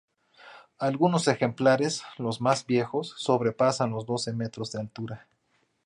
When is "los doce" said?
3.91-4.33